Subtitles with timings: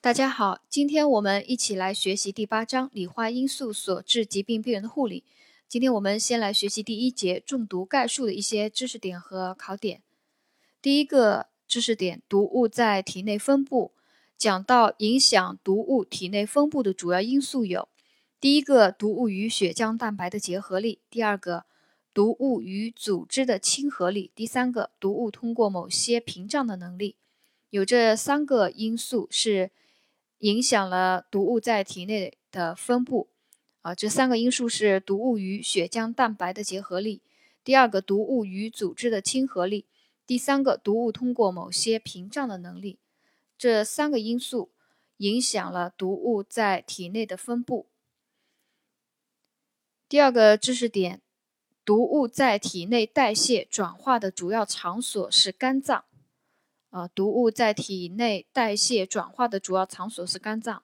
[0.00, 5.24] 大家好，今天我们一起来学习第八章理化因素所致疾病病人的护理。
[5.66, 10.00] 今天我们先来学习第一节中毒概述的一些知识点和考点。
[10.80, 13.90] 第一个知识点，毒物在体内分布。
[14.36, 17.88] 讲到影响毒物体内分布的主要因素有：
[18.40, 21.64] 第一个，毒物与血浆蛋白的结合力；第二个，
[22.14, 27.16] 毒物与组织的亲和力；第三个，毒物通过某些屏障的能力。
[27.70, 29.72] 有这三个因素是
[30.38, 33.28] 影响了毒物在体内的分布。
[33.82, 37.20] 啊，这三个因素是毒物与血浆蛋白的结合力；
[37.62, 39.84] 第二个，毒物与组织的亲和力；
[40.26, 42.98] 第三个，毒物通过某些屏障的能力。
[43.56, 44.70] 这三个因素
[45.18, 47.86] 影响了毒物在体内的分布。
[50.08, 51.22] 第二个知识点，
[51.84, 56.04] 毒物在体内代谢转化的主要场所是肝脏。
[56.90, 60.82] 啊，毒物在体内代谢转化的主要场所是肝脏。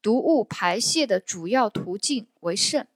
[0.00, 2.88] 毒物排泄的主要途径为肾，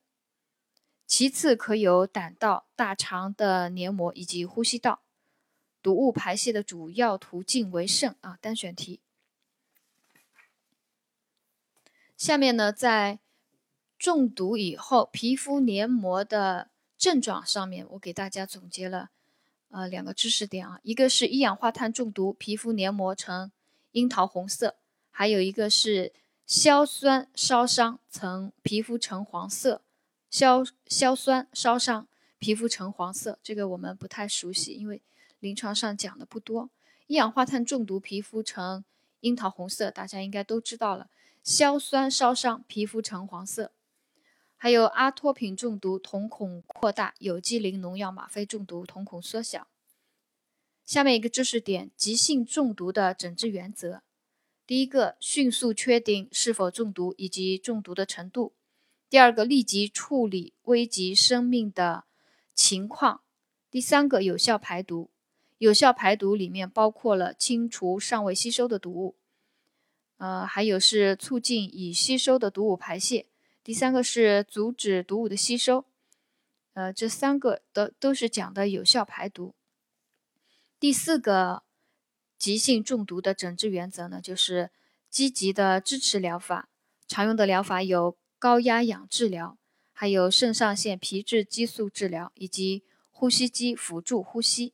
[1.07, 5.03] 其次可有胆道、大肠的黏膜以及呼吸道。
[5.83, 9.01] 毒物排泄的主要途径为肾啊，单选题。
[12.17, 13.19] 下面呢，在
[13.99, 19.11] 中毒以后皮肤黏膜的症状上面，我给大家总结了
[19.73, 23.51] 呃两个知识点啊，一个是一氧化碳中毒，皮肤黏膜呈
[23.91, 24.77] 樱桃红色；
[25.11, 26.13] 还有一个是
[26.47, 29.83] 硝酸烧伤，呈皮肤呈黄色。
[30.31, 32.07] 硝硝酸烧伤，
[32.39, 35.03] 皮肤呈黄色，这个我们不太熟悉，因为。
[35.43, 36.71] 临床上讲的不多，
[37.09, 38.85] 一氧化碳中毒皮肤呈
[39.23, 41.09] 樱桃红色，大家应该都知道了。
[41.43, 43.73] 硝酸烧伤皮肤呈黄色，
[44.63, 49.67] 还有阿托品中毒瞳孔扩大，有机磷农药吗啡中毒瞳孔缩小。
[50.85, 54.05] 下面一个知识点：急性中毒的诊治原则。
[54.65, 58.53] 第一个，迅速确定是否中毒以及中毒的程度；
[59.11, 62.05] 第二个，立即处理危及生命的
[62.55, 63.23] 情况；
[63.69, 65.11] 第三个，有效排毒。
[65.59, 69.17] 有效排毒里面包括了清除尚未吸收的毒物，
[70.19, 73.27] 呃，还有是促进已吸收的毒物排泄。
[73.65, 75.85] 第三个是阻止毒物的吸收，
[76.73, 79.55] 呃，这三个都都是讲的有效排毒。
[80.81, 81.63] 第四个
[82.37, 84.71] 急性中毒的诊治原则呢，就是
[85.09, 86.69] 积极的支持疗法。
[87.07, 89.57] 常用的疗法有高压氧治疗，
[89.93, 94.73] 还有肾上腺皮质激素治疗，以及呼吸机辅助呼吸。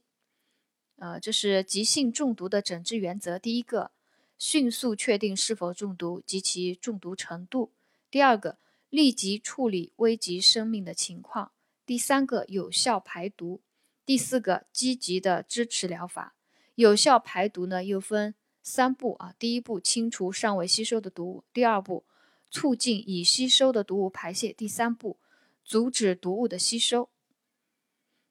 [0.97, 3.39] 呃，这是急性中毒的诊治原则。
[3.39, 3.91] 第一个，
[4.39, 7.73] 迅速确定是否中毒及其中毒程度；
[8.11, 8.57] 第二个，
[8.91, 11.53] 立即处理危及生命的情况；
[11.85, 13.61] 第三个，有效排毒；
[14.07, 16.35] 第四个，积极的支持疗法。
[16.75, 22.05] 有效排毒呢，又分三步啊：第一步，清除尚未吸收的毒物；第二步，
[22.51, 25.19] 促进已吸收的毒物排泄；第三步，
[25.65, 27.11] 阻止毒物的吸收。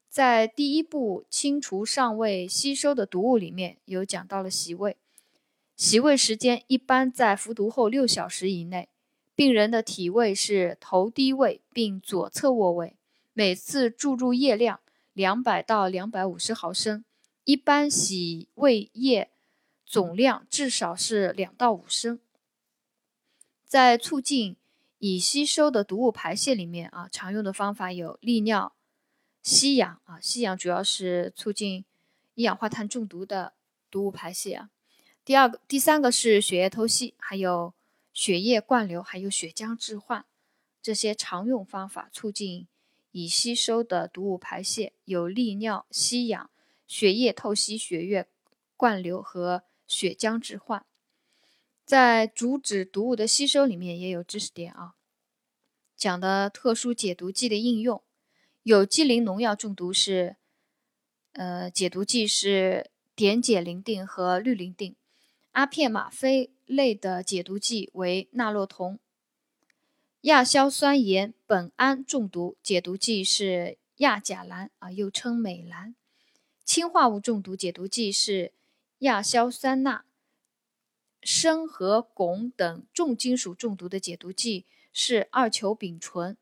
[0.08, 4.96] 在第一步清除尚未吸收的毒物里面有讲到了洗胃，
[5.76, 8.88] 洗胃时间一般在服毒后六小时以内。
[9.38, 12.96] 病人的体位是头低位并左侧卧位，
[13.32, 14.80] 每次注入液量
[15.12, 17.04] 两百到两百五十毫升，
[17.44, 19.30] 一般洗胃液
[19.86, 22.18] 总量至少是两到五升。
[23.64, 24.56] 在促进
[24.98, 28.74] 已吸收的毒物排泄里面啊，常用的方法有利尿。
[29.40, 31.84] 吸氧啊，吸氧主要是促进
[32.34, 33.52] 一氧化碳中毒的
[33.88, 34.70] 毒物排泄啊。
[35.24, 37.72] 第二个、第三个是血液透析，还有
[38.18, 40.26] 血液灌流，还有血浆置换
[40.82, 42.66] 这些常用方法，促进
[43.12, 46.50] 已吸收的毒物排泄，有利尿、吸氧、
[46.88, 48.26] 血液透析、血液
[48.76, 50.84] 灌流和血浆置换。
[51.84, 54.96] 在阻止毒物的吸收里面也有知识点啊，
[55.96, 58.02] 讲的特殊解毒剂的应用。
[58.64, 60.34] 有机磷农药中毒是，
[61.34, 64.96] 呃，解毒剂是碘解磷定和氯磷定。
[65.52, 69.00] 阿片吗啡类的解毒剂为纳洛酮。
[70.20, 75.96] 亚硝酸盐苯胺中毒解毒剂是亚甲蓝啊，又称美蓝。
[76.64, 78.52] 氢化物中毒解毒剂是
[79.00, 80.04] 亚硝酸钠。
[81.20, 86.36] 砷和汞等重金属中毒的解毒剂是二球丙醇。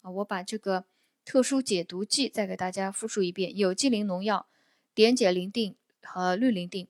[0.00, 0.86] 啊，我把这个。
[1.26, 4.46] 特殊解毒剂再给大家复述一遍：有机磷农药、
[4.94, 6.86] 碘解磷定和氯磷定；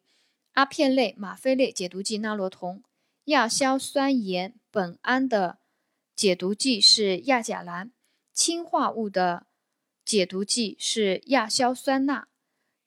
[0.56, 2.80] 阿片类、吗啡类解毒剂纳洛酮；
[3.24, 5.58] 亚硝酸盐苯胺的
[6.14, 7.90] 解毒剂是亚甲蓝；
[8.32, 9.46] 氰化物的
[10.02, 12.28] 解毒剂是亚硝酸钠；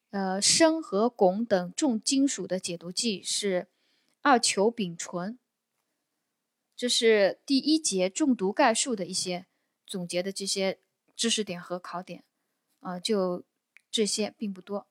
[0.09, 3.67] 呃，砷和汞等重金属的解毒剂是
[4.23, 5.37] 二球丙醇。
[6.75, 9.45] 这是第一节中毒概述的一些
[9.85, 10.79] 总结的这些
[11.15, 12.23] 知识点和考点，
[12.79, 13.45] 啊，就
[13.91, 14.87] 这些并不多。